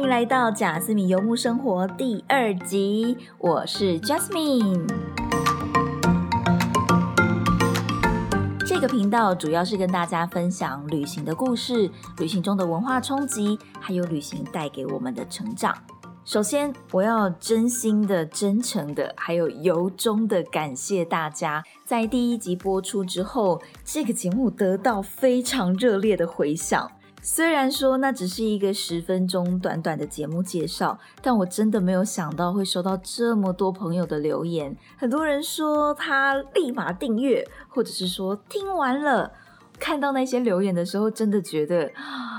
[0.00, 4.86] 欢迎来到贾斯敏游牧生活第二集，我是 Jasmine。
[8.64, 15.76] 这个频道主要是跟大家分享旅行的故事、旅行中的文化冲击，还有旅行带给我们的成长。
[16.24, 26.90] 首先，我要真心的、真诚的，还有由衷的感谢大家，在第一集播出之后，这个节目得到非常热烈的回响。
[27.22, 34.76] 虽然说那只是一个十分钟短短的节目介绍，但我真的没有想到会收到这么多朋友的留言。
[34.96, 39.32] 很多人说他立马订阅，或者是说听完了。
[39.78, 41.90] 看到那些留言的时候，真的觉得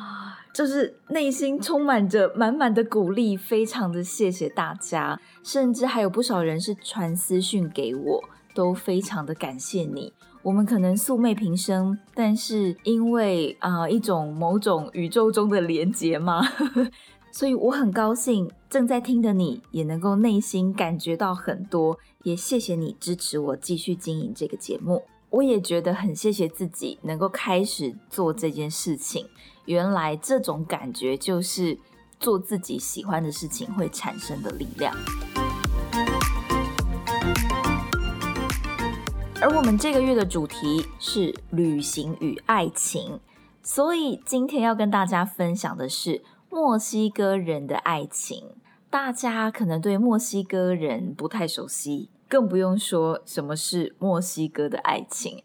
[0.53, 5.19] 就是内心充满着满满的鼓励，非常的谢谢大家。
[5.43, 10.13] 甚至还有不少人是传私讯给我，都非常的感谢你。
[10.43, 16.41] 我们可能素昧平生，但是因为啊一种某种宇宙中的连结嘛，
[17.31, 25.03] 所以我很高兴正在听的你也能够内心感觉到很多，也谢谢你支持我继续经营这个节目。
[25.29, 29.27] 我也觉得很谢谢自己能够开始做这件事情，
[29.65, 31.77] 原来这种感觉就是
[32.19, 34.93] 做自己喜欢的事情会产生的力量。
[39.41, 43.19] 而我们这个月的主题是旅行与爱情，
[43.63, 48.53] 所以今天要跟大家分享的是墨西哥人的爱情。
[48.91, 55.43] 大家可能对墨西哥人不太熟悉，更不用说什么是墨西哥的爱情。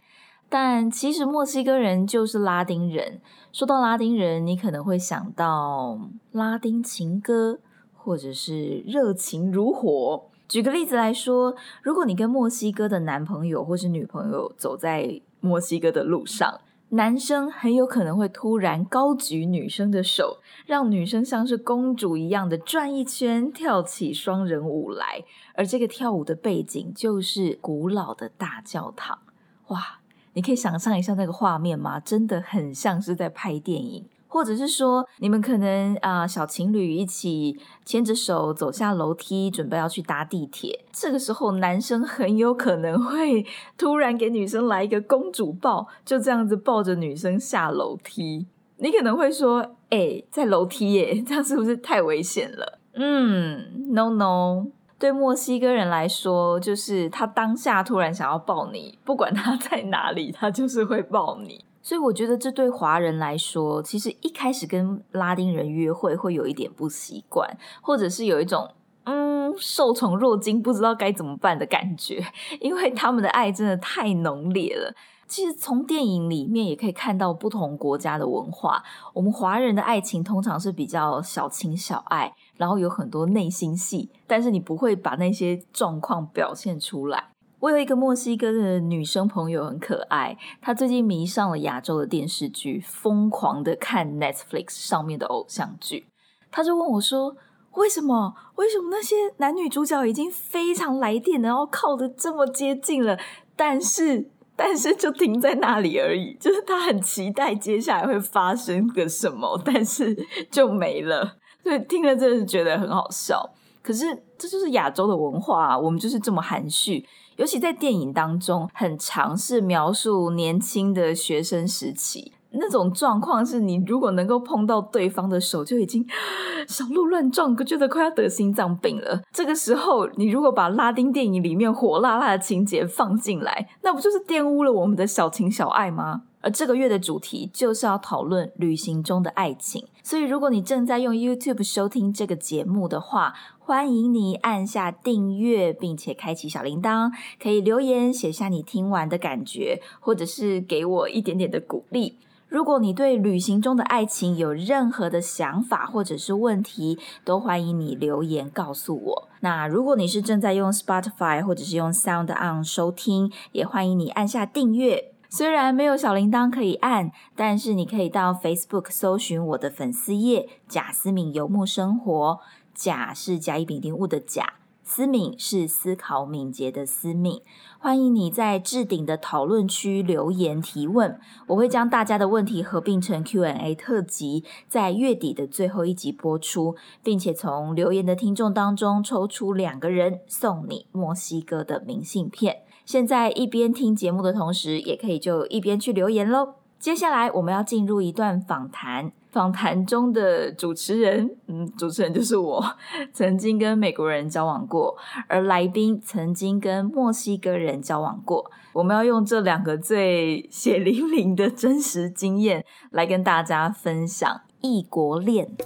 [0.50, 3.22] 但其实墨西哥人就是拉丁人。
[3.50, 5.98] 说到拉丁人，你可能会想到
[6.32, 7.60] 拉丁情歌，
[7.94, 10.28] 或者是热情如火。
[10.48, 25.24] 举个例子来说，如果你跟墨西哥的男朋友或是女朋友走在墨西哥的路上，男生很有可能会突然高举女生的手，让女生像是公主一样的转一圈，跳起双人舞来。
[25.54, 29.18] 而这个跳舞的背景就是古老的大教堂。
[29.66, 29.98] 哇，
[30.34, 31.98] 你可以想象一下那个画面吗？
[31.98, 34.08] 真的很像是在拍电影。
[34.36, 40.84] 或者是说，你们可能啊，小情侣一起牵着手走下楼梯，准备要去搭地铁。
[40.92, 43.46] 这个时候，男生很有可能会
[43.78, 48.46] 突然给女生来一个公主抱，就这样子抱着女生下楼梯。
[48.76, 54.66] 你可能会说：“哎，在楼梯耶， 这样是不是太危险了？”嗯，no no，
[54.98, 61.64] 对墨西哥人来说，就是他当下突然想要抱你，不管他在哪里，他就是会抱你。
[61.86, 67.48] 所以我觉得这对华人来说，其实一开始跟拉丁人约会会有一点不习惯，
[67.80, 68.68] 或者是有一种
[69.04, 72.20] 嗯受宠若惊，不知道该怎么办的感觉，
[72.58, 74.92] 因为他们的爱真的太浓烈了。
[75.28, 78.82] 其实从电影里面也可以看到不同国家的文化，
[79.14, 87.35] 我们华人的爱情通常是比较小情小爱，然后有很多内心戏，但是你不会把那些状况表现出来。
[87.66, 90.38] 我有一个墨西哥的女生朋友，很可爱。
[90.60, 96.06] 她最近迷上了亚洲的电视剧，疯狂的看 Netflix 上面的偶像剧。
[96.52, 97.36] 她就问我说
[97.74, 98.32] ：“为什么？
[98.54, 103.18] 为什么那些男女主角已经非常来电，然后靠的这么接近了，
[103.56, 106.34] 但是但是就停在那里而已？
[106.38, 110.16] 就是她很期待接下来会发生个什么，但是
[110.52, 111.38] 就没了。
[111.64, 113.54] 所以听了真的觉得很好笑。
[113.86, 114.04] 可是
[114.36, 126.04] 这就是亚洲的文化，我们就是这么含蓄。”尤其在电影当中，很尝试描述年轻的学生时期那种状况，是你如果能够碰到对方的手，就已经
[126.66, 129.20] 小鹿乱撞，觉得快要得心脏病了。
[129.30, 136.22] 这个时候，你如果把拉丁电影里面火辣辣的情节放进来，那不就是玷污了我们的小情小爱吗？
[136.46, 147.10] 而这个月的主题就是要讨论旅行中的爱情，所以如果你正在用 YouTube 收听这个节目的话，欢迎你按下订阅，并且开启小铃铛，
[147.42, 152.16] 可以留言写下你听完的感觉，或者是给我一点点的鼓励。
[152.48, 159.28] 如果你对旅行中的爱情有任何的想法或者是问题，都欢迎你留言告诉我。
[159.40, 165.15] 那如果你是正在用 Spotify 或者是用 Sound On 收听，也欢迎你按下订阅。
[165.28, 172.40] 虽然没有小铃铛可以按，但是你可以到 Facebook 搜寻我的粉丝页“贾思敏游牧生活”。
[172.74, 177.40] 贾是甲乙丙丁戊的甲，思敏是思考敏捷的思敏。
[177.78, 181.18] 欢迎你在置顶的讨论区留言提问，
[181.48, 192.62] 我会将大家的问题合并成 Q&A 特辑，在月底的最后一集播出，并且从留言的听众当中抽出两个人送你墨西哥的明信片。
[192.86, 196.54] 现在一边听节目的同时，也可以就一边去留言喽。
[196.78, 202.64] 接下来我们要进入一段访谈，访谈中的主持人，嗯，主持人就是我，
[203.12, 204.96] 曾经跟美国人交往过，
[205.26, 208.48] 而来宾曾经跟墨西哥人交往过。
[208.72, 215.56] 我们要用这两个最血淋淋的真实经验来跟大家分享异国恋。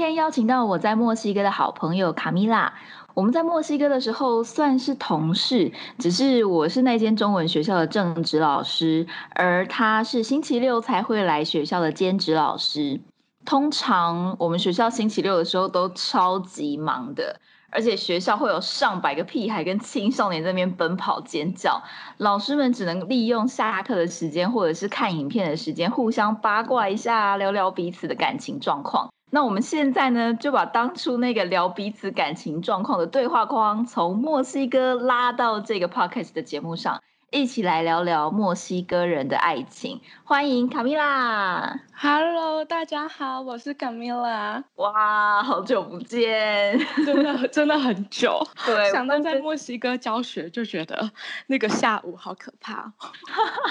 [0.00, 2.72] 今天邀请到我在墨西哥的好朋友卡米拉。
[3.12, 12.98] 我们在墨西哥的时候算是同事，只是我是那间中文学校的正职老师，而他是星期六才会来学校的兼职老师。
[13.44, 17.38] 通常我们学校星期六的时候都超级忙的，
[17.70, 21.82] 而且学校会有上百个屁孩跟青少年在那边奔跑尖叫，
[22.16, 29.08] 老师们只能利用下课的时间或者是看影片的时间，互相八卦一下，聊聊彼此的感情状况。
[29.32, 37.00] 那我们现在呢，就把当初那个聊彼此感情状况的对话框，从墨西哥拉到这个 podcast 的节目上。
[37.30, 41.80] 一起来聊聊墨西哥人的爱情，欢迎卡米拉。
[41.96, 44.64] Hello，大家好，我是卡米拉。
[44.74, 48.44] 哇，好久不见， 真的真的很久。
[48.66, 51.08] 对，想到在墨西哥教学，就觉得
[51.46, 52.92] 那个下午好可怕。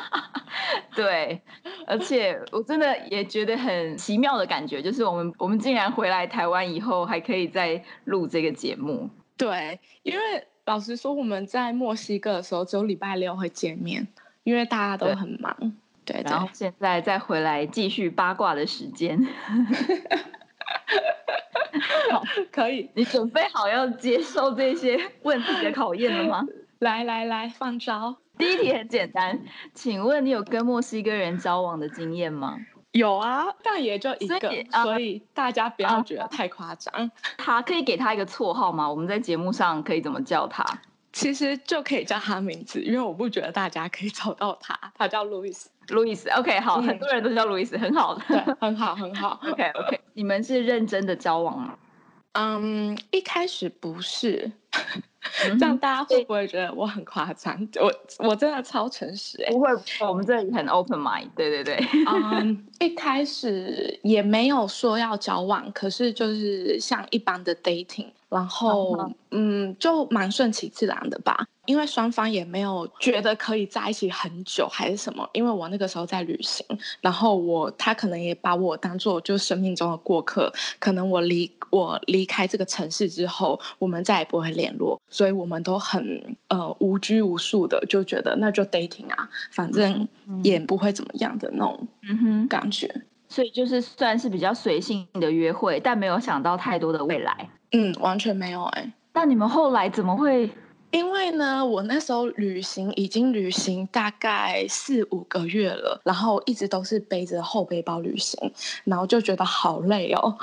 [0.95, 1.41] 对，
[1.85, 9.09] 而且我真的也觉得很奇妙的感觉，就是我们我们竟然回来台湾以后，还可以再录这个节目。
[9.35, 10.47] 对，因为。
[10.69, 14.07] 老实说，我们在墨西哥的时候只有礼拜六会见面，
[14.43, 15.73] 因为大家都很忙。
[16.05, 19.19] 对，然后现在再回来继续八卦的时间。
[22.11, 22.87] 好，可以。
[22.93, 26.45] 你准备好要接受这些问题的考验了吗？
[26.77, 28.17] 来来来，放招。
[28.37, 29.39] 第一题很简单，
[29.73, 32.59] 请问你有跟墨西哥人交往的经验吗？
[32.91, 34.51] 有啊，但也就一个，
[34.83, 37.11] 所以大家不要觉得太夸张。
[37.37, 38.89] 他可以给他一个绰号吗？
[38.89, 40.65] 我们在节目上可以怎么叫他？
[41.11, 44.79] 其实就可以叫他名字，因为我不觉得大家可以找到他。
[44.95, 46.29] 他叫路易斯，路易斯。
[46.29, 49.39] OK，好，很多人都叫路易斯，很好，对，很好，很好。
[49.43, 51.75] OK，OK，你们是认真的交往吗？
[52.33, 54.51] 嗯，一开始不是。
[55.59, 57.67] 这样大家会不会觉得我很夸张？
[57.79, 57.93] 我
[58.27, 59.69] 我真的超诚实哎，不会，
[60.07, 61.27] 我们这里很 open mind。
[61.35, 71.47] 对对对，嗯，一开始也没有说要交往，可是就是像一般的 dating，然后嗯，就蛮顺其自然的吧。
[71.65, 76.65] 因为双方也没有觉得可以在一起很久还是什么，因为我那个时候在旅行，
[76.99, 90.07] 然后我他可能也把我当做就生命中的过客，可能我离我离开这个城市之后，我们再也不会联络，所以我们都很呃无拘无束的就觉得那就 dating 啊，反正
[90.41, 91.87] 也不会怎么样的那种
[92.47, 100.49] 感觉，所以就是算是比较随性的约会，但没有想到太多的未来，嗯，完全没有哎，那你们后来怎么会？
[100.91, 108.51] 因为呢，我那时候旅行已经旅行大概四五个月了，然后一直都是背着后背包旅行，
[108.85, 110.35] 然后就觉得好累哦。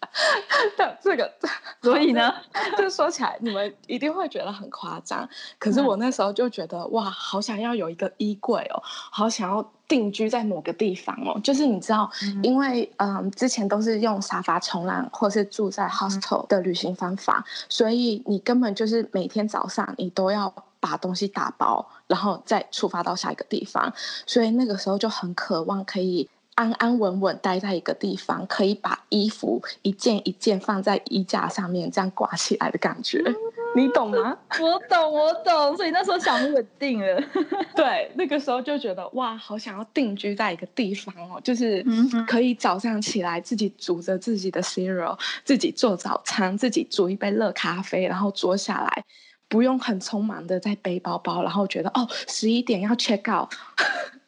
[0.76, 1.32] 但这个，
[1.80, 2.30] 所以呢，
[2.76, 5.26] 就说起来，你们一定会觉得很夸张。
[5.58, 9.72] 可是我那时候就觉得，哇，好想要有一个衣柜哦，好想要。
[9.88, 12.08] 定居在某个地方哦，就是你知道，
[12.42, 23.92] 因为嗯，之前都是用沙发冲浪或是住在 hostel 的旅行方法，所以你根本就是每天早上你都要把东西打包，然后再出发到下一个地方，
[24.26, 26.28] 所以那个时候就很渴望可以。
[26.54, 33.22] 安安稳稳待在一个地方，可以把衣服一件一件放在衣架上面，这样挂起来的感觉，
[33.74, 34.36] 你懂吗？
[34.60, 35.76] 我懂，我懂。
[35.76, 37.22] 所以那时候想稳定了，
[37.76, 41.84] 对，那个时候就觉得哇，好想要定居在一个地方哦，就是
[42.26, 49.04] 可以早上起来自己煮着自己的 cereal，自己做早餐，自己煮一杯热咖啡，然后坐下来，
[49.48, 53.52] 不用很匆忙的在背包包，然后觉得哦，十一点要 check out。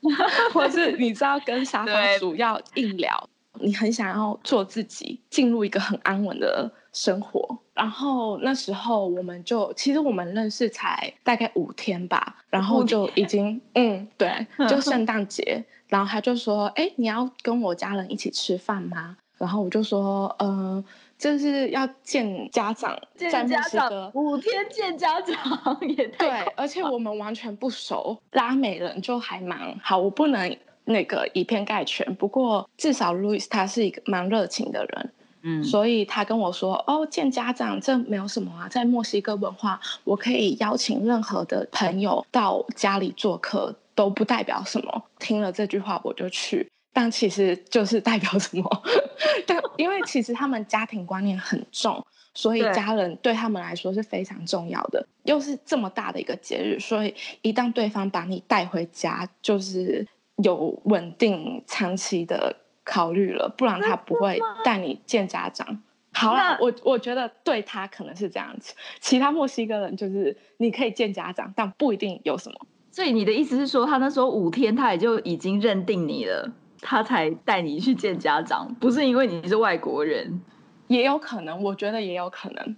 [0.55, 3.29] 或是你知道跟沙发主要硬聊，
[3.61, 7.59] 你很想要做自己，进入一个很安稳的生活。
[7.75, 19.17] 然后那时候我们就，其实我们认识才大概五天吧，然后就已经，嗯，对，就圣诞节，然后他就说，哎，你要跟我家人一起吃饭吗？
[19.39, 20.85] 然后我就说，嗯。
[21.21, 32.15] 就是要见家长，见家长五天见家长 也太对，而且我们完全不熟，拉美人就还蛮好，我不能那个以偏概全。
[32.15, 45.03] 不过至少路易斯他是一个蛮热情的人，嗯，所以他跟我说哦，见家长这没有什么啊，在墨西哥文化，我可以邀请任何的朋友到家里做客，都不代表什么。
[45.19, 46.69] 听了这句话我就去。
[46.93, 48.83] 但其实就是代表什么？
[49.47, 52.05] 但因为其实他们家庭观念很重，
[52.35, 55.07] 所以家人对他们来说是非常重要的。
[55.23, 60.05] 又是这么大的一个节日，所以一旦对方把你带回家，就是
[60.43, 62.57] 有稳定长期的
[62.91, 65.81] 考虑了，不然他不会带你见家长。
[66.13, 72.57] 好了，我我觉得对他可能是这样子，其他墨西哥人就是你可以见家长，但不一定有什么。
[72.91, 80.43] 所以你的意思是说，他那时候五天他也就已经认定你了，他才带你去见家长，不是因为你是外国人，
[80.89, 82.77] 也有可能，我觉得也有可能。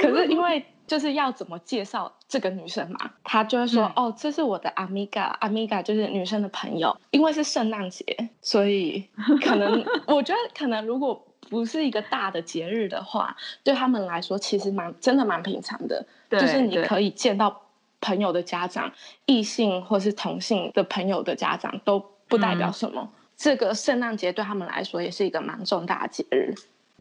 [0.00, 8.04] 可是因为就是要怎么介绍这个女生嘛，他就会说哦，这是我的 amiga，amiga 就是女生的朋友，因为是圣诞节，
[8.40, 9.08] 所以
[9.42, 11.24] 可能 我觉得可能如果。
[11.50, 17.60] 不是一个大的节日的话，对他们来说其实蛮真的蛮平常的，就是你可以见到
[18.00, 18.90] 朋友的家长，
[19.26, 23.10] 异性或是同性的朋友的家长都不代表什么。
[23.36, 26.54] 这个圣诞节对他们来说也是一个蛮重大的节日。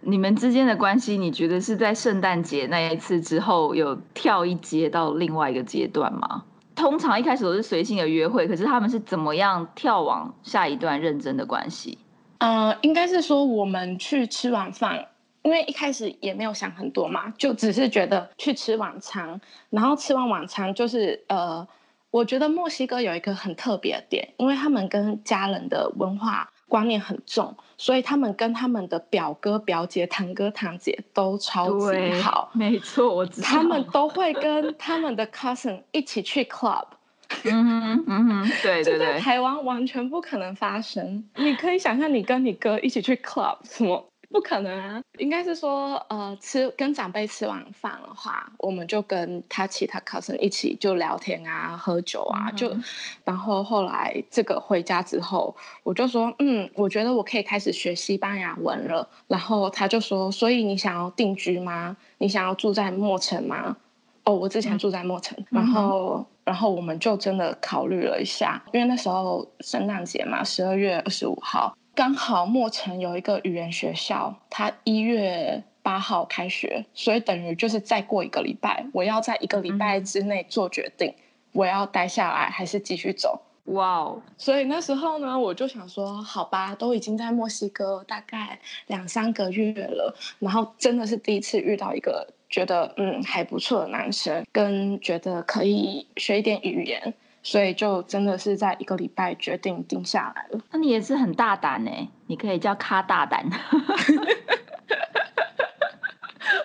[0.06, 6.44] 你们之间的关系，你觉得是在圣诞节那一次之后有跳一阶到另外一个阶段吗？
[6.76, 11.98] 通常一开始都是随性的约会，可是他们是怎么样跳往下一段认真的关系？
[12.40, 15.06] 嗯，应该是说我们去吃晚饭，
[15.44, 19.40] 因为一开始也没有想很多嘛，就只是觉得去吃晚餐。
[19.70, 21.66] 然后吃完晚餐，就是呃，
[22.10, 32.50] 我觉得墨西哥有一个很特别的点，因为他们跟家人的文化观念很重，所以他们跟他们的表哥、表姐、堂哥、堂姐都超级好。
[32.54, 33.48] 没错，我知道。
[33.48, 36.88] 他们都会跟他们的 cousin 一起去 club。
[37.46, 41.24] 嗯哼嗯哼，对对对，台湾完全不可能发生。
[41.36, 44.04] 你可以想象，你跟你哥一起去 club，什么
[44.34, 45.02] 不可能啊？
[45.20, 52.76] 应该是说，呃，吃跟长辈吃完饭的话，我们就跟他其他 cousin 一起就聊天啊，喝酒啊，就。
[53.24, 59.08] 然后后来这个回家之后，我就说，嗯，我觉得我可以开始学西班牙文了。
[59.28, 61.96] 然后他就说，所以你想要定居吗？
[62.18, 63.78] 你想要住在墨城吗？
[64.24, 66.26] 哦，我之前住在墨城，然后。
[66.46, 81.14] 然后我们就真的考虑了一下，因为那时候圣诞节嘛，十二月二十五号，刚好墨城有一个语言学校，它一月八号开学，所以等于就是再过一个礼拜，我要在一个礼拜之内做决定，
[81.52, 83.42] 我要待下来还是继续走。
[83.66, 84.22] 哇哦！
[84.38, 92.28] 所以那时候呢，我就想说，好吧，都已经在墨西哥大概两三个月了，然后真的是第一次遇到一个。
[92.50, 97.12] 觉得嗯还不错的男生，跟觉得可以学一点语言，
[97.44, 100.60] 所以就真的是在一个礼拜决定定下来了。
[100.72, 101.92] 那你也是很大胆呢，
[102.28, 103.46] 你可以叫咖大胆。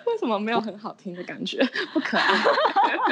[0.06, 1.58] 为什么没有很好听的感觉？
[1.92, 2.34] 不可爱。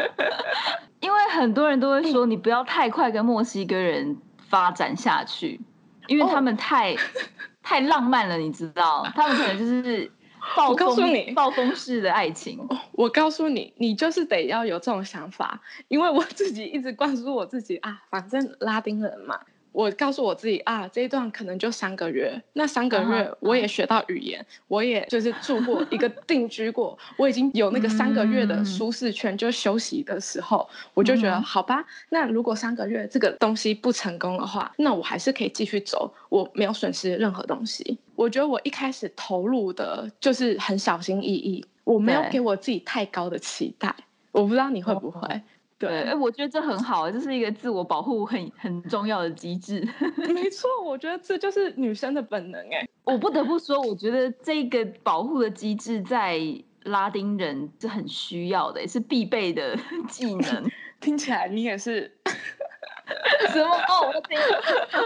[1.00, 4.16] 因为很多人都会说，你不要太快跟墨西哥人
[4.49, 5.61] 发展下去，
[6.06, 6.96] 因为他们太
[7.62, 10.11] 太浪漫了，你知道，他们可能就是。
[10.69, 12.59] 我告诉你，暴风式的爱情。
[12.93, 19.41] 我告诉你，你就是得要有这种想法，因为我自己一直灌输我自己啊，反正拉丁人嘛。
[19.76, 37.99] 我告诉我自己啊，这一段可能就三个月，那三个月我也学到语言，我也就是住过一个定居过，我已经有那个三个月的舒适圈，就休息的时候，我就觉得好吧，那如果三个月这个东西不成功的话，那我还是可以继续走，我没有损失任何东西。
[38.14, 43.95] 我觉得我一开始投入的就是很小心翼翼，我没有给我自己太高的期待，
[44.33, 45.42] 我不知道你会不会。
[45.78, 49.87] 对，哎，我觉得这很好，这是一个自我保护很很重要的机制。
[50.33, 52.61] 没错，我觉得这就是女生的本能。
[52.71, 56.40] 哎，我不得不说，我觉得这个保护的机制在
[56.85, 59.76] 拉丁人是很需要的，也是必备的
[60.09, 60.71] 技能。
[60.99, 62.11] 听起来你也是
[63.52, 63.68] 什么？
[63.71, 64.11] 哦，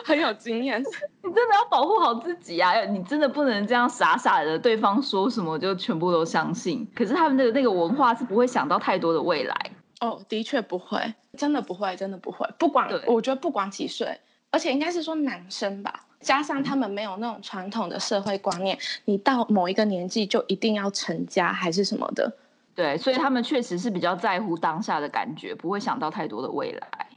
[0.04, 0.80] 很有经验。
[0.80, 2.84] 你真的要保护好自己啊！
[2.84, 6.88] 你真的不能这样傻傻的，对方说什么就全部都相信。
[6.94, 9.56] 可是他们的那个文化是不会想到太多的未来。
[10.00, 12.48] 哦，的确不会，真的不会，真的不会。
[12.58, 14.18] 不管，我觉得不管几岁，
[14.50, 22.32] 而且应该是说男生吧，加上他们没有那种传统的社会观念，你到某一个年纪就一定要成家还是什么的。
[22.74, 27.08] 对，所以他们确实是比较在乎当下的感觉，不会想到太多的未来。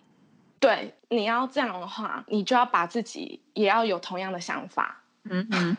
[0.59, 5.01] 对，你要这样的话，你就要把自己也要有同样的想法。
[5.29, 5.77] 嗯嗯，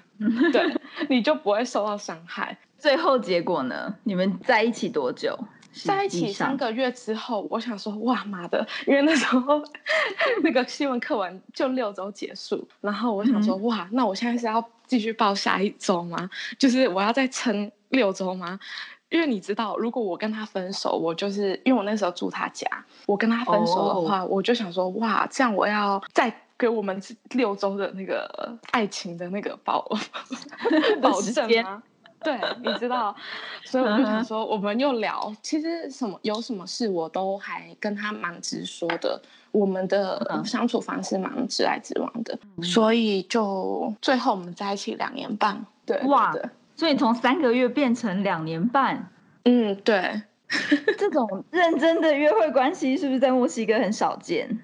[0.52, 0.74] 对，
[1.10, 2.56] 你就不会受到伤害。
[2.78, 3.94] 最后结果呢？
[4.04, 5.38] 你们在一起多久？
[5.82, 8.66] 在一起三个月之后，我想说，哇妈的！
[8.86, 9.62] 因为那时候
[10.42, 16.30] 那个新闻课文就六周结束，然后我想说，哇，那我现在是要继续报下一周吗？
[16.58, 18.58] 就是我要再撑六周吗？
[19.10, 22.66] 因为你知道，如果我跟他分手，我就是因为我那时候住他家，
[23.06, 27.00] 我跟他分手的话，我就想说，哇，这样我要再给我们
[27.30, 29.88] 六周的那个爱情的那个保
[31.00, 31.82] 保证吗？
[32.26, 33.14] 对，你知道，
[33.64, 39.20] 所以我就想说，我们又聊，其实什么有什么事，我都还跟他蛮直说的。
[39.52, 45.64] 我们的相处方式蛮直来直往的，所以就最后我们在一起两年半。
[45.86, 46.34] 对，哇，
[46.74, 49.10] 所以从三个月变成两年半。
[49.44, 50.22] 嗯，对，
[50.98, 54.58] 这种认真的约会关系是不是在墨西哥很少见？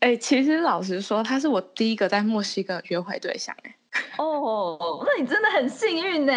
[0.00, 3.54] 哎，其实老实说，他是我第一个在墨西哥约会对象。
[3.62, 3.76] 哎。
[4.18, 6.32] 哦，那你真的很幸运呢。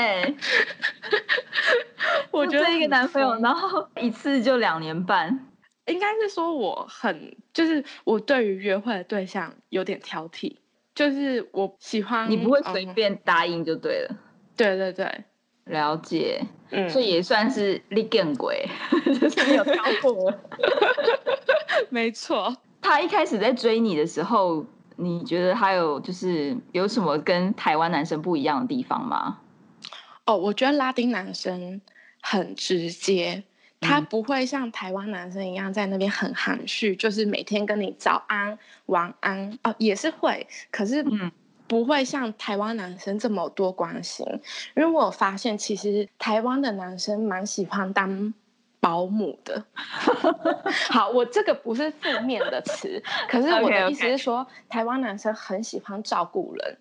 [2.31, 5.47] 我觉得一个男朋友，然后一次就两年半，
[5.85, 10.55] 应该是说我很，就是我对于约会的对象有点挑剔，
[10.95, 14.15] 就是我喜欢你不会随便答应就对了。
[14.57, 15.23] 对对对，
[15.65, 16.41] 了解，
[16.71, 18.67] 嗯，所以也算是立更鬼，
[19.21, 20.33] 就是没有挑过。
[21.89, 24.65] 没错，他一开始在追你的时候。
[24.95, 29.39] 你觉得还有就是有什么跟台湾男生不一样的地方吗？
[30.25, 31.81] 哦，我觉得拉丁男生
[32.21, 33.43] 很直接，
[33.81, 41.31] 他不会像台湾男生一样在那边很含蓄，就是每天跟你早安、晚安哦，也是会，可是嗯
[41.67, 44.25] 不会像台湾男生这么多关心。
[44.75, 48.33] 因为我发现，其实台湾的男生蛮喜欢当。
[48.83, 49.63] 保姆的，
[50.91, 56.77] 好，我这个不是负面的词，可是我的意思是说，台湾男生很喜欢照顾人，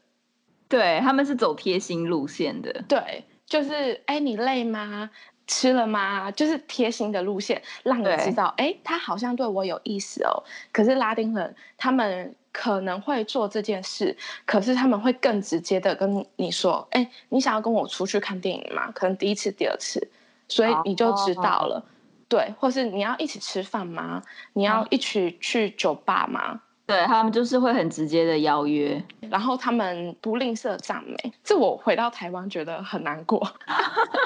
[0.69, 5.11] 对他们是走贴心路线的，对，就是哎，你累吗？
[5.47, 6.29] 吃了吗？
[6.33, 10.43] 就是贴心的路线，让你知道，哎，他好像对我有意思哦。
[10.73, 18.91] 可是拉丁人他们可能会做这件事，可是他们会更直接的跟你说，哎，你想要跟我出去看电影吗？
[18.93, 20.11] 可能第一次、第二次，
[20.49, 21.85] 所以你就知道了。
[22.33, 24.23] 对，或是你要一起吃饭吗？
[24.55, 26.63] 你要一起去酒吧吗？
[26.87, 31.33] 对他们就是会很直接的邀约，然后他们不吝啬赞美。
[31.45, 33.47] 这我回到台湾觉得很难过。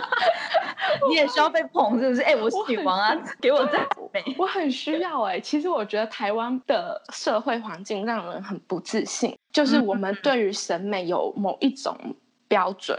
[1.09, 2.23] 你也需要被捧，是不是？
[2.23, 4.23] 哎，我是女王啊，给我赞美。
[4.39, 5.41] 我很需要哎。
[5.41, 11.99] 其实我觉得台湾的社会环境让人很不自信，就是我们对于审美有某一种
[12.47, 12.97] 标准。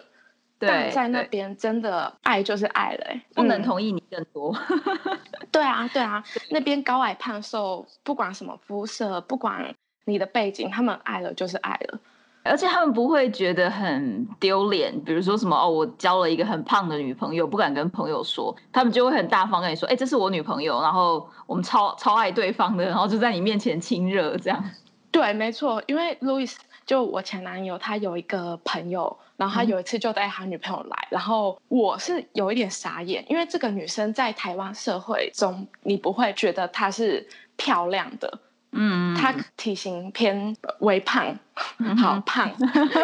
[0.59, 4.55] 但在那边真的爱就是爱了，不能同意你更多。
[5.51, 11.99] 对啊，对啊， 那边高矮胖瘦，不管什么肤色，不管你的背景，他们爱了就是爱了，
[12.43, 14.99] 而且他们不会觉得很丢脸。
[15.03, 24.63] 比如说什么哦，我交了一个很胖的女朋友，不敢跟朋友说，他们就会很大方跟你说，哎，这是我女朋友，然后我们超超爱对方的，然后就在你面前亲热这样。
[25.09, 26.53] 对，没错，因为 Louis
[26.87, 29.15] 就我前男友，他有一个朋友。
[29.37, 37.23] 然后他有一次就带他女朋友来，然后我是有一点傻眼，因为这个女生在台湾社会中，你不会觉得她是
[37.55, 38.39] 漂亮的，
[38.71, 41.37] 嗯，她体型偏微胖，
[42.01, 42.51] 好胖，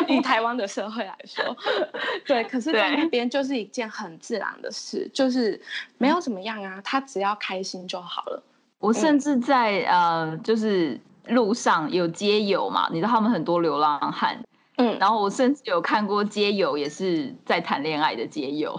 [0.08, 1.56] 以台湾的社会来说，
[2.26, 5.62] 对，可是在那边就是一件很自然的事，就是
[6.00, 8.43] 没有怎么样啊，她只要开心就好了。
[8.80, 14.44] 我甚至在呃，就是路上有街友嘛，你知道他们很多流浪汉。
[14.78, 18.74] 嗯，然后我甚至有看过街友也是在谈恋爱的街友。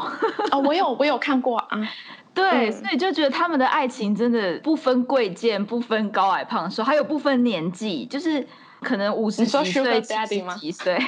[0.51, 1.69] 哦，我有我有看过啊，
[2.35, 8.45] 对，所以就觉得他们的爱情真的不分贵贱，不分高矮胖瘦，还有不分年纪，就是
[8.81, 10.99] 可能五十几岁、七十几岁，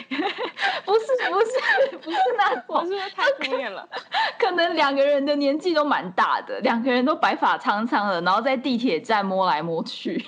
[0.84, 1.00] 不是
[1.32, 3.88] 不是不是那种， 是太敷衍了？
[4.38, 10.24] 可能两个人的年纪都蛮大的，两个人都白发苍苍的，然后在地铁站摸来摸去。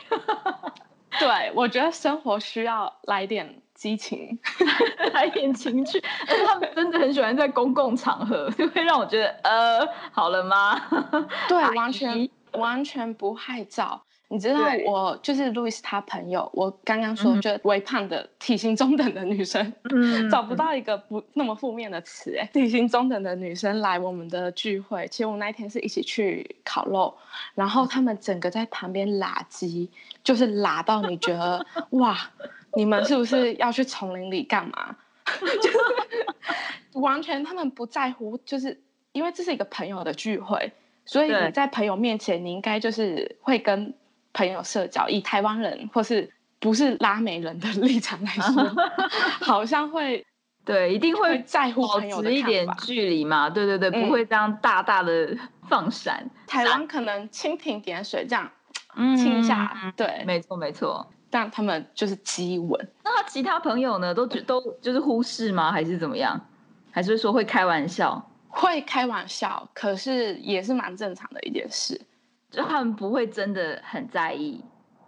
[1.19, 3.63] 对，我觉得生活需要来点。
[3.79, 4.37] 激情，
[5.15, 10.75] 来点情趣，他们真的很喜欢在公共场合，就会让我觉得，呃，好了吗？
[11.49, 14.01] 对，完全完全不害臊。
[14.29, 19.73] 你知道，我就是路易斯他朋友，我刚刚说就微胖的体型中等的女生，
[20.31, 27.15] 找不到一个不那么负面的词，哎，体型中等的女生来我们的聚会，其实我们那一天是一起去烤肉，
[27.55, 29.91] 然后他们整个在旁边拉鸡，
[30.23, 32.19] 就是拉到你觉得哇。
[32.75, 34.95] 你们是不是要去丛林里干嘛？
[35.41, 35.79] 就是
[37.01, 38.79] 完全他们不在乎，就是
[39.13, 40.71] 因为这是一个朋友的聚会，
[41.07, 43.93] 所以你在朋友面前，你应该就是会跟
[44.33, 45.09] 朋友社交。
[45.09, 48.75] 以台湾人或是不是拉美人的立场来说，
[49.41, 50.25] 好像会
[50.65, 53.49] 对一定会在乎朋友的一点距离嘛？
[53.49, 55.37] 对对对，不会这样大大的
[55.69, 56.29] 放闪。
[56.47, 58.51] 台湾可能蜻蜓点水这样
[59.17, 61.09] 亲一下，对，没错没错。
[61.31, 64.15] 但他们就是激吻，那他其他朋友呢？
[64.15, 65.71] 都都就是忽视吗？
[65.71, 66.41] 还是怎么样？
[66.91, 68.31] 还是说会开玩笑？
[68.49, 72.01] 会开玩笑，可是也是蛮正常的一件事，
[72.51, 74.65] 就他们不会真的很在意。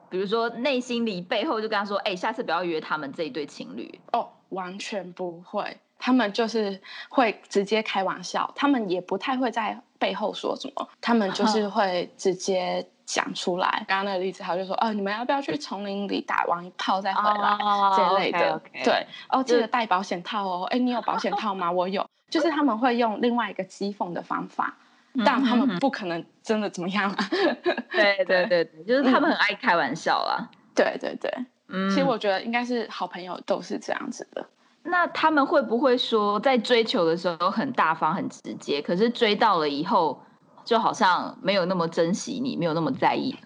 [0.08, 13.84] 比如说内心里背后就跟他说，哎，下次不要约他们这一对情侣哦，完全不会，他们就是会直接开玩笑，他们也不太会在背后说什么，他们就是会直接讲出来。
[13.86, 17.56] 刚刚那个例子，他就说，哦，你们要不要去丛林里打完一炮再回来
[17.96, 18.60] 这类的？
[18.82, 20.64] 对，哦，记得带保险套哦。
[20.72, 21.70] 哎，你有保险套吗？
[21.70, 24.76] 我有，就是他们会用另外一个讥讽的方法。
[25.24, 27.24] 但他们不可能真的怎么样啊？
[27.90, 30.48] 对对对对，就是他们很爱开玩笑啦。
[30.74, 31.30] 对对对，
[31.68, 34.46] 嗯，其实我觉得应该是好朋友都是这样子的。
[34.82, 40.22] 那他们会不会说在追求的时候很大方很直接，可是追到了以后
[40.64, 43.36] 就好像没有那么珍惜你，没有那么在意，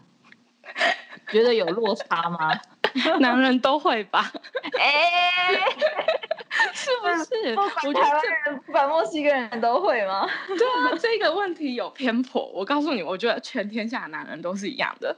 [1.34, 2.50] 觉得有落差吗？
[3.20, 4.30] 男人都会吧？
[4.80, 5.60] 哎。
[6.72, 7.54] 是不是？
[7.56, 10.24] 不管台湾人，不管墨西哥人都会吗？
[10.46, 12.46] 对啊，这个问题有偏颇。
[12.52, 15.16] 我告诉你，我觉得全天下男人都是一样的。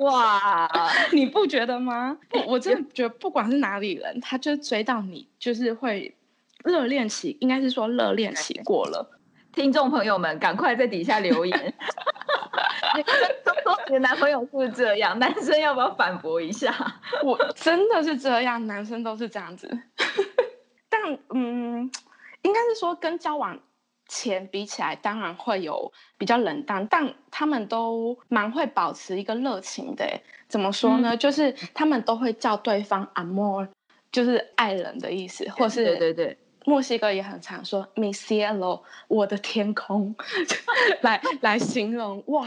[0.00, 0.68] 哇，
[1.12, 2.16] 你不觉得吗？
[2.46, 6.14] 我真的觉得，不管是哪里人，他就追到你，就是会
[6.64, 9.18] 热恋期，应该是说热恋期过了。
[9.52, 11.74] 听众朋友们，赶快在底下留言，
[13.88, 15.18] 你的男朋友是不是这样？
[15.18, 16.74] 男生要不要反驳一下？
[17.22, 19.68] 我真的是这样，男生都是这样子。
[20.88, 21.90] 但嗯，
[22.42, 23.58] 应该是说跟交往
[24.06, 30.04] 前比起来，当然会有比较冷淡，但他们都蛮会保持一个热情的。
[30.48, 31.16] 怎么说呢？
[31.16, 33.68] 就是他们都会叫对方 amor，
[34.10, 40.14] 就是爱人的意思，或是对对对，墨西哥也很常说 mi cielo，我的天空，
[41.00, 42.46] 来来形容哇，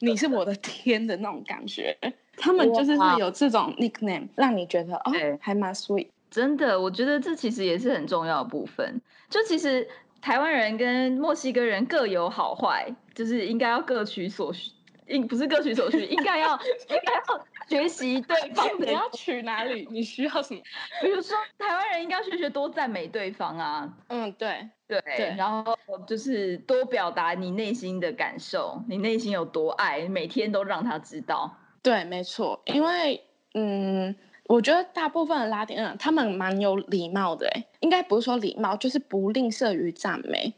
[0.00, 1.96] 你是我的天的那种感觉。
[2.36, 6.08] 他们就是会有这种 nickname，让你觉得哦，还蛮 sweet。
[6.28, 9.00] 真的，我觉得这其实也是很重要的部分。
[9.30, 9.86] 就其实
[10.20, 14.72] 台湾人跟墨西哥人各有好坏，就是应该要各取所需，
[15.06, 18.86] 应不是各取所需，应该要应该要学习对方 的。
[18.86, 19.86] 你要取哪里？
[19.90, 20.60] 你需要什么？
[21.02, 23.92] 比如说台湾人应该学学多赞美对方啊。
[24.08, 25.34] 嗯，对对对。
[25.36, 31.56] 然后就是多表达你内心的感受，你内心有多爱，每天都让他知道。
[31.82, 34.14] 对，没错，因为嗯。
[34.48, 40.52] 我觉得大部分的拉丁人，他们蛮有礼貌的，哎，应该不是说礼貌，就是不吝啬于赞美。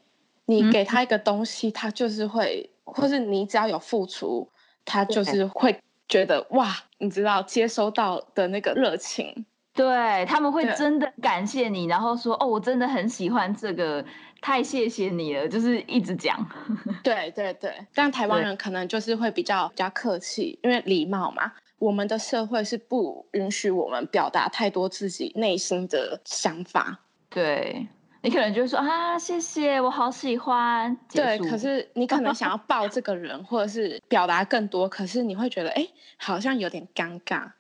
[0.46, 4.48] 你给他一个东西，他就是会，或是你只要有付出，
[4.86, 14.04] 他就是会觉得哇，你知道接收到的那个热情，对他们会真的感谢你，然后说哦，我真的很喜欢这个，
[14.40, 16.46] 太谢谢你了，就是一直讲。
[17.02, 21.52] 对对对，但台湾人可能就是会比较比较客气，因为礼貌嘛。
[21.78, 27.00] 我们的社会是不允许我们表达太多自己内心的想法。
[27.28, 27.86] 对
[28.24, 30.96] 你可能就会说啊，谢谢，我好喜欢。
[31.12, 37.50] 对，可是你可能想要抱这个人，或者是表达更多，可是你会觉得哎，好像有点尴尬。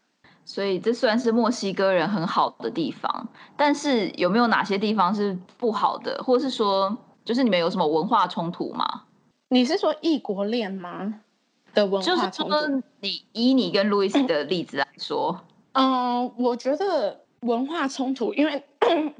[0.46, 6.96] 所以这算是墨西哥人很好的地方，但是有没有哪些地方是不好的，或是说，
[7.26, 9.02] 就是你们有什么文化冲突吗？
[9.48, 11.20] 你是说异国恋吗？
[11.74, 15.38] 的文化冲突，你以你跟路易斯的例子来说，
[15.72, 18.64] 嗯，我觉得文化冲突，因为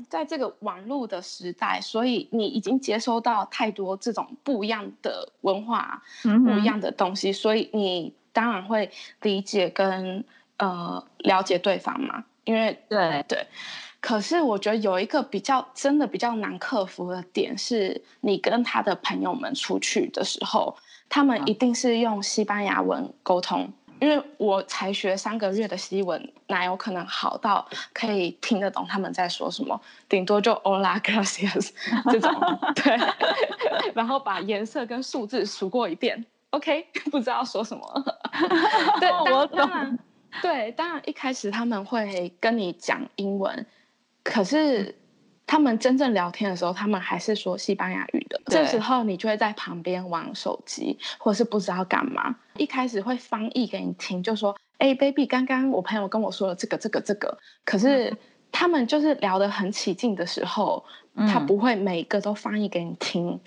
[0.09, 8.91] 在这个网络的时代，所以你已经接收到太多这种不一样的文化，不一样的东西，所以你当然会
[9.23, 10.25] 理解跟
[10.59, 12.25] 呃了解对方嘛。
[12.45, 13.47] 因为对对，
[14.01, 20.77] 可是我觉得有一个比较真的比较难克服的点，是你跟他的朋友们出去的时候。
[21.07, 23.71] 他们一定是用西班牙文沟通，
[24.01, 29.81] 因为我才学三个月的西文，哪有可能好到可以听得懂他们在说什么？
[30.09, 31.71] 顶多就 Hola gracias
[32.11, 32.31] 这种，
[32.75, 32.99] 对，
[33.95, 38.05] 然后把颜色跟数字数过一遍，OK， 不知道说什么。
[39.01, 39.99] 对，我当然，
[40.43, 43.67] 对，当然一开始他们会跟你讲英文，
[44.23, 44.95] 可是。
[45.47, 48.41] 他们真正聊天的时候，他们还是说西班牙语的。
[48.47, 52.35] 这时候你就会在旁边玩手机，或者是不知道干嘛。
[52.57, 58.17] 一开始会翻译给你听，就说：“哎，baby，刚刚我朋友跟我说了这个、这个、这个。”可是
[58.51, 63.39] 他们就是聊得很起劲的时候，他不会每个都翻译给你听。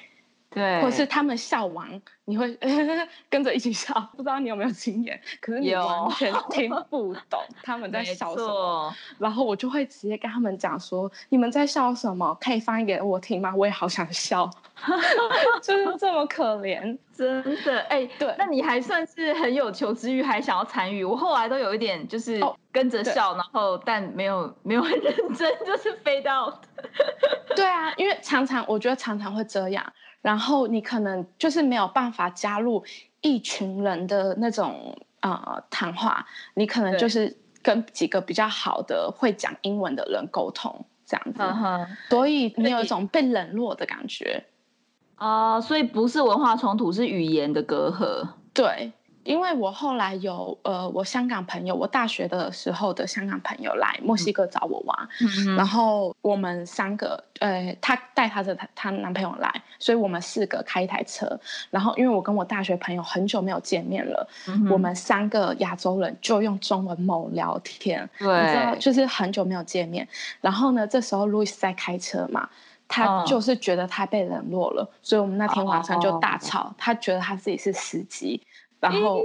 [0.57, 1.89] 对，或是他们笑完，
[2.25, 2.57] 你会
[3.29, 3.93] 跟着一起笑。
[4.15, 5.19] 不知道你有没有经验？
[5.39, 8.93] 可是你完全听不懂 他们在笑什么。
[9.17, 12.35] 然后我就会直接跟他们讲说：“你们在笑什么？
[12.41, 13.53] 可以翻译给我听吗？
[13.55, 14.49] 我也好想笑。
[15.61, 17.79] ”就是这么可怜，真的。
[17.89, 21.03] 哎，对，那你还算是很有求知欲，还想要参与。
[21.03, 22.39] 我后来都有一点就是
[22.71, 26.61] 跟着笑，然后但没有没有很认真，就是飞到。
[27.55, 29.83] 对啊，因为常常我觉得常常会这样。
[30.27, 32.83] 然后你可能就是没有办法加入
[33.21, 41.41] 一群人的那种呃谈话，你可能就是跟几个比较好的会讲英文的人沟通这样子，
[42.09, 44.43] 所以你有一种被冷落的感觉。
[45.15, 48.27] 啊，所以不是文化冲突，是语言的隔阂。
[48.53, 48.91] 对。
[49.27, 55.09] 因为我后来有呃，我香港朋友，我大学的时候的香港朋友来墨西哥找我玩，
[55.57, 61.37] 然后我们三个，呃，她带她的她她男朋友来，所以我们四个开一台车，
[61.69, 64.25] 然后因为我跟我大学朋友很久没有见面了，
[64.71, 70.07] 我们三个亚洲人就用中文某聊天，你知道，就是很久没有见面，
[70.39, 72.47] 然后呢，这时候路易斯在开车嘛，
[72.87, 78.41] 他就是觉得他被冷落了，所以我们那天晚上就大吵，他觉得他自己是司机。
[78.79, 79.21] 然后，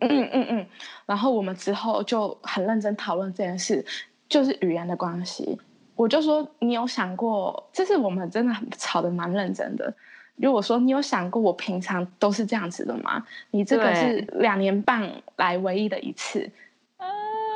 [0.00, 0.66] 嗯嗯嗯，
[1.06, 3.84] 然后我们之后就很认真讨论这件事，
[4.28, 5.58] 就是语言的关系。
[5.96, 9.92] 我就说，你有想过，这是我们真的很吵的蛮认真的。
[10.36, 13.22] 如果说你有想过，我平常都是这样子的吗？
[13.50, 16.50] 你这个是两年半来唯一的一次。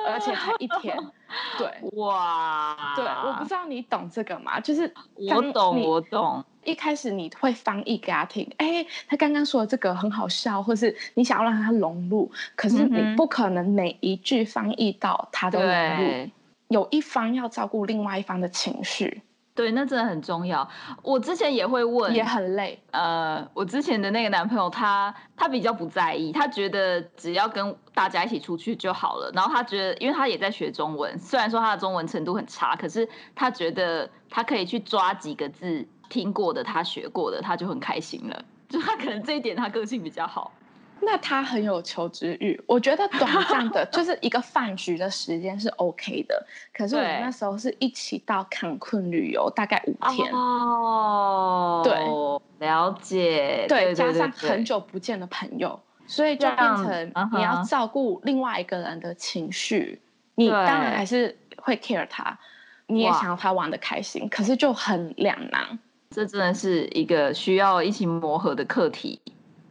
[0.07, 0.97] 而且才一天，
[1.59, 4.61] 对，哇，对，我不知道你懂这个吗？
[4.61, 6.45] 就是我懂，我懂。
[6.65, 16.31] 一开始你会翻译给他听，哎，他刚刚说的这个很好笑，或是你想要让他融入，可是你不可能每一句翻译到他都融入，
[16.69, 19.23] 有一方要照顾另外一方的情绪。
[19.55, 20.69] 对，那真的很重要。
[21.03, 22.77] 我之前也会问，也很累。
[22.91, 29.31] 呃，我之前的那个男朋友，他他比较不在意，他觉得只要跟大家一起出去就好了。
[29.33, 38.45] 然后他觉得，因为他也在学中文，虽然说他的中文程度很差，可是他觉得他可以去抓几个字听过的，他学过的，他就很开心了。
[38.69, 40.53] 就他可能这一点，他个性比较好。
[41.01, 46.47] 那他很有求知欲，我觉得短暂的， 就是一个饭局的时间是 OK 的。
[46.73, 50.33] 可是我们那时候是一起到坎昆旅游，大大概五天。
[50.33, 53.67] 哦，对，了解。
[53.69, 60.01] 对，加上很久不见的朋友，所以就变成你要照顾另外一个人的情绪。
[60.37, 62.39] 你当然还是会 care 他，
[62.87, 65.79] 你也想要他玩的开心，可是就很两难。
[66.11, 69.21] 这真的是一个需要一起磨合的课题。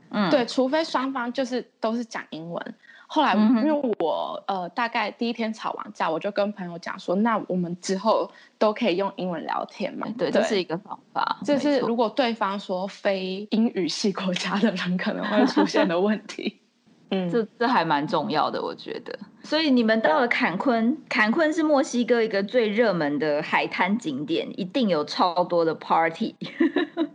[0.10, 2.76] 嗯，对，除非双方就是都是讲英文。
[3.14, 10.08] 后来因为我呃大概第一天吵完架，我就跟朋友讲说，那我们之后都可以用英文聊天嘛。
[10.18, 11.38] 对，这是一个方法。
[11.46, 16.60] 这是如果对方说非英语系国家的人可能会出现的问题。
[17.16, 19.16] 嗯，这这还蛮重要的，我觉得。
[19.44, 26.36] 所以你们到了坎昆，坎昆是墨西哥一个最热门的海滩景点，一定有超多的 party。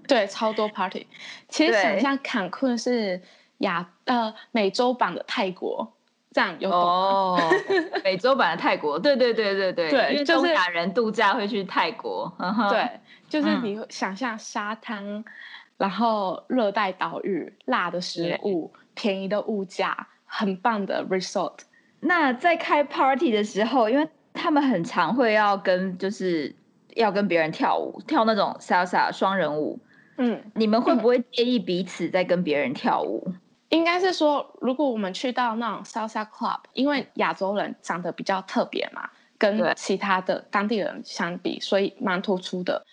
[0.06, 1.08] 对，超多 party。
[1.48, 3.20] 其实想象坎昆是
[3.58, 5.92] 亚呃美洲版的泰国，
[6.32, 7.50] 这样有懂吗？
[8.02, 12.32] 美洲版的泰国，对对对对对，对，因为东亚人度假会去泰国。
[12.68, 15.24] 对，就是你想象沙滩，
[15.76, 18.72] 然后热带岛屿，辣的食物。
[19.00, 21.58] 便宜的物价，很棒的 resort。
[22.00, 26.52] 那在开 party 的时候，因为他们很常会要跟，就是
[26.96, 29.78] 要跟别人跳舞，跳那种 salsa 双人舞。
[30.16, 33.32] 嗯，你们会不会介意彼此在跟别人跳舞？
[33.70, 42.84] 应该是说，如果我们去到那种 salsa club，因为亚洲人长得比较特别嘛，跟其他的当地人相比，所以蛮突出的，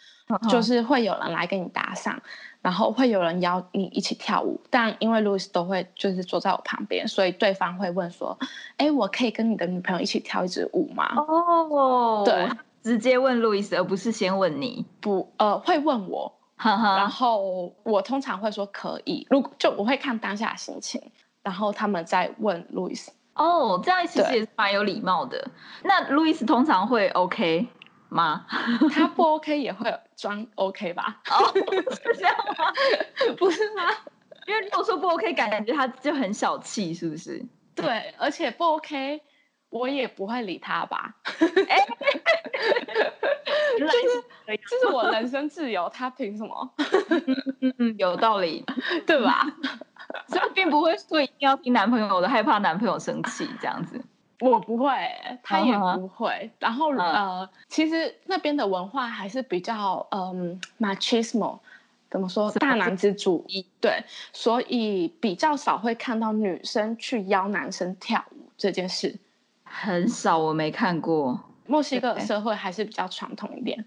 [0.49, 2.17] 就是会有人来跟你搭讪。
[2.61, 8.35] 然后会有人邀你一起跳舞，但因为 Louis 都会就是坐在我旁边，所以对方会问说
[8.77, 12.49] ：“哎，我可以跟你的女朋友一起跳一支舞吗？”哦，对，
[12.81, 14.83] 直接问路易斯，而不是先问你。
[14.99, 19.25] 不，呃，会问我，然后我通常会说可以。
[19.29, 21.01] 如果就我会看当下心情，
[21.43, 23.11] 然后他们再问路易斯。
[23.35, 25.49] 哦，这样其实也是蛮有礼貌的。
[25.83, 27.67] 那路易斯通常会 OK。
[28.07, 28.45] 吗？
[28.93, 31.19] 他不 OK 也会装 OK 吧？
[31.29, 31.51] 哦，
[31.95, 32.71] 是这样吗？
[33.37, 33.83] 不是吗？
[34.47, 37.43] 因为如果说不 OK，感觉他就很小气，是不是？
[37.75, 39.21] 对，而且不 OK，
[39.69, 41.13] 我也不会理他吧？
[41.69, 41.77] 哎，
[43.79, 43.93] 就是
[44.69, 46.73] 就是我人生自由，他凭什么？
[47.77, 48.63] 嗯，有道理，
[49.05, 49.45] 对吧？
[50.27, 54.01] 所以并不会说一定要听男朋友的，害怕男朋友生气这样子。
[54.41, 54.91] 我不会，
[55.43, 56.49] 他也不会。
[56.59, 61.59] 然后呃，其实那边的文化还是比较嗯，machismo，
[62.11, 62.51] 怎么说？
[62.51, 63.65] 大男子主义。
[63.81, 69.17] 对，所以比较少会看到女生去邀男生跳舞这件事，
[69.81, 71.39] 很少，我没看过。
[71.67, 73.85] 墨西哥社会还是比较传统一点，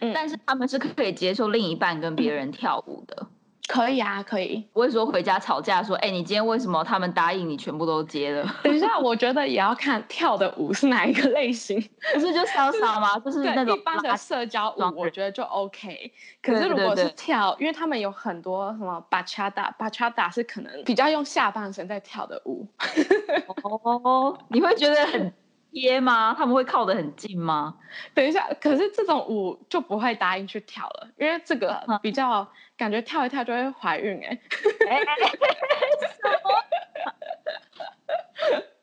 [0.00, 3.26] 嗯，但是他们是可以接受另一半跟别人跳舞的。
[3.68, 4.66] 可以啊，可以。
[4.72, 8.54] 不会说回家吵架，说，哎，你今天为什么他们答应你全部都接了？
[8.64, 11.78] 等一下，我觉得也要看跳的舞是哪一个类型，
[12.14, 13.18] 不是就潇洒吗？
[13.20, 16.10] 就是那种一般的社交舞，我觉得就 OK。
[16.42, 22.66] 可是如果是跳，因为他们有很多什么巴恰达，巴恰达是可能比较用下半身在跳的舞。
[24.02, 25.32] 哦，你会觉得很。
[25.70, 26.34] 贴吗？
[26.36, 27.74] 他们会靠得很近吗？
[28.14, 32.48] 等一下，可是这种舞就不会答应去跳了，因为这个比较
[32.78, 34.38] 感觉跳一跳就会怀孕哎。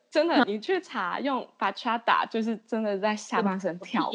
[0.08, 4.12] 真的，你去查用 bachata，就是真的在下半身跳舞。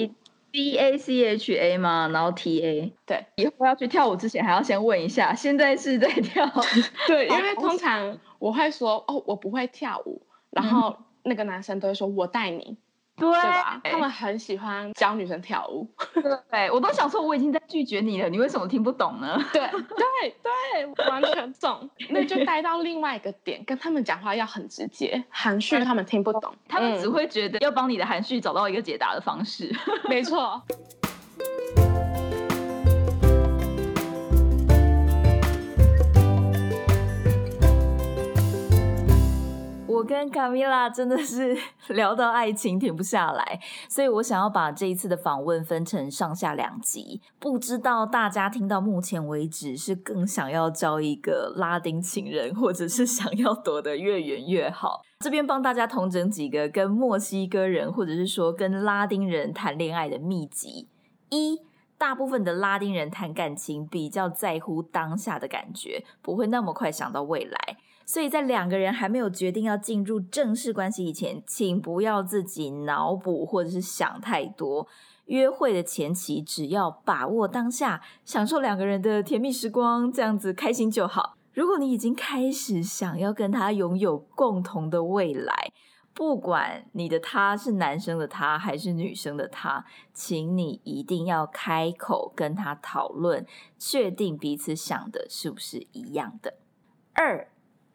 [0.51, 2.09] B A C H A 吗？
[2.13, 2.93] 然后 T A。
[3.05, 6.49] 对，以后要去跳舞之前还要先问一下，现在是在跳。
[7.07, 10.95] 对，因为通常我会说哦，我不会跳舞，然后。
[11.23, 12.79] 那个男生都会说：“我带你，
[13.21, 15.87] 对啊？”他们很喜欢教女生跳舞。
[16.51, 19.37] 对，我都想说我已经在拒绝你了，你为什么听不懂呢？
[19.53, 21.89] 对对对，完全懂。
[22.09, 29.73] 那就带到另外一个点，跟他们讲话要很直接，含蓄他们听不懂，他们只会觉得要帮你的含蓄找到一个解答的方式。
[30.09, 30.61] 没错。
[40.11, 47.21] 跟卡米拉真的是 聊到爱情停不下来，所以我想要把这一次的访问分成上下两集。
[47.39, 55.01] 不知道大家听到目前为止是更想要交一个拉丁情人，或者是想要躲得越远越好？
[55.19, 60.89] 这边帮大家统整几个跟墨西哥人，或者是说跟拉丁人谈恋爱的秘籍：
[61.29, 61.57] 一，
[61.97, 67.77] 大部分的拉丁人谈感情比较在乎当下的感觉，不会那么快想到未来。
[68.05, 74.87] 所以在两个人还没有决定要进入正式关系以前，请不要自己脑补或者是想太多。
[75.25, 81.37] 约会的前期，只要把握当下，享受两个人的甜蜜时光，这样子开心就好。
[81.53, 85.71] 如果你已经开始想要跟他拥有共同的未来，
[86.13, 93.45] 不管你的他是男生的他还是女生的他，请你一定要开口跟他讨论，
[93.79, 96.55] 确定彼此想的是不是一样的。
[97.13, 97.50] 二。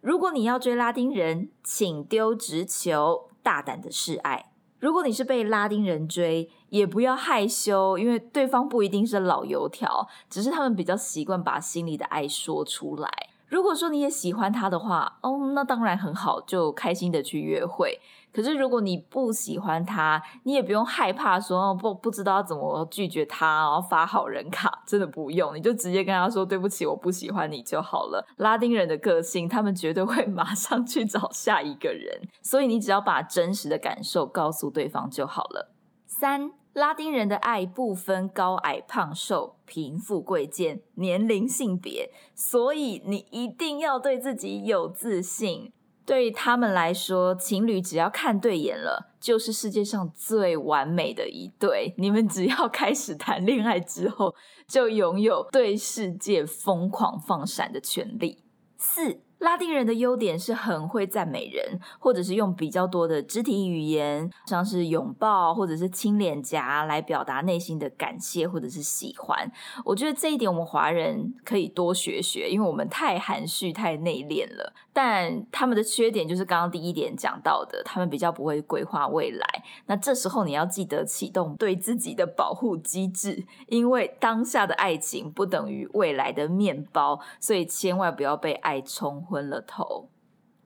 [0.06, 4.52] 如果你要追拉丁人，请丢直球，大胆的示爱。
[4.78, 13.10] 如果你是被拉丁人追，也不要害羞，因为对方不一定是老油条，只是他们比较习惯把心里的爱说出来。
[13.48, 18.00] 如果说你也喜欢他的话，哦，那当然很好，就开心的去约会。
[18.32, 28.26] 可是如果你不喜欢他，你也不用害怕说不不知道怎么拒绝他，然后发好人卡， 真的不用，你就直接跟他说对不起，我不喜欢你就好了。
[28.36, 35.72] 拉丁人的个性，他们绝对会马上去找下一个人，所以你只要把真实的感受告诉对方就好了。
[36.06, 45.72] 三，拉丁人的爱不分高矮胖瘦、贫富贵贱、年龄性别，所以你一定要对自己有自信。
[46.04, 51.94] 对他们来说，情侣只要看对眼了，就是世界上最完美的一对。
[51.96, 54.34] 你们只要开始谈恋爱之后，
[54.68, 58.44] 就拥有对世界疯狂放闪的权利。
[58.76, 59.22] 四。
[59.38, 69.50] 拉丁人的优点是很会赞美人，或者是用比较多的肢体语言，像是拥抱或者是亲脸颊来表达内心的感谢或者是喜欢。
[69.84, 74.72] 我觉得这一点我们华人可以多学学，因为我们太含蓄、太内敛了。
[74.94, 79.46] 但他们的缺点就是刚刚第一点讲到的，他们比较不会规划未来。
[79.84, 89.25] 那这时候你要记得启动对自己的保护机制，因为当下的爱情不等于未来的面包，所以千万不要被爱冲。
[89.26, 90.08] 昏了头。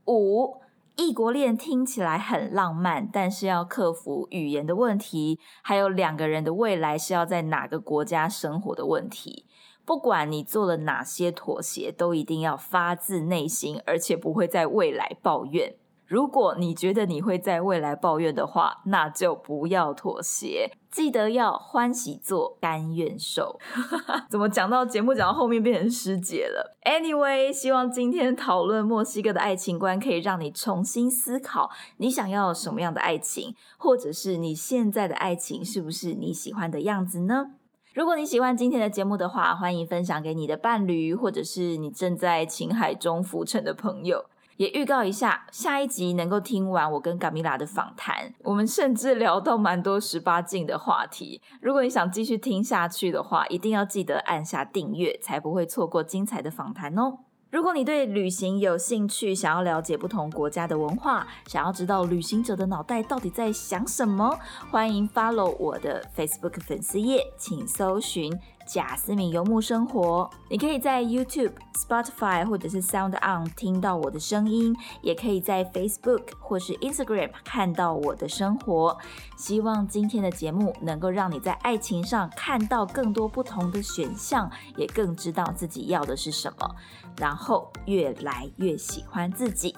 [0.07, 0.61] 五
[0.97, 9.47] 异国恋听起来很浪漫，但是要克服语言的问题，还有两个人的未来是要在哪个国家生活的问题。
[9.87, 15.75] 不管你做了哪些妥协，都一定要发自内心，而且不会在未来抱怨。
[16.11, 20.73] 如果你觉得你会在未来抱怨的话，那就不要妥协。
[20.91, 23.61] 记得要欢喜做，甘愿受。
[24.29, 37.53] 怎么讲到节目讲到后面变成师姐了？Anyway，希望今天讨论墨西哥的爱情观，可以让你重新思考你想要什么样的爱情，或者是你现在的爱情是不是你喜欢的样子呢？
[37.95, 44.25] 如果你喜欢今天的节目的话，欢迎分享给你的伴侣，或者是你正在情海中浮沉的朋友。
[44.61, 51.41] 也预告一下，下一集能够听完我跟卡米拉的访谈，我们甚至聊到蛮多十八禁的话题。
[51.63, 57.21] 如果你想继续听下去的话，一定要记得按下订阅，才不会错过精彩的访谈哦。
[57.51, 64.39] 如果你对旅行有兴趣，想要了解不同国家的文化，想要知道旅行者的脑袋到底在想什么，
[64.71, 68.39] 欢迎 follow 我的 Facebook 粉丝页，请搜寻。
[68.73, 70.31] 贾思敏游牧生活。
[70.49, 78.97] 你可以在 YouTube、Spotify 或者是 Sound On 听到我的声音，也可以在 Facebook 或是 Instagram 看到我的生活。
[79.37, 86.77] 希望今天的节目能够让你在爱情上看到更多不同的选项，也更知道自己要的是什么，
[87.19, 89.77] 然后越来越喜欢自己。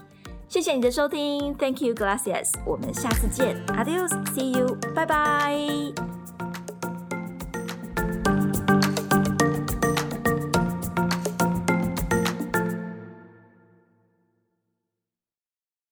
[0.48, 2.52] 谢谢你的收听，Thank you, gracias。
[2.66, 6.21] 我们下次见，Adios，See you，拜拜。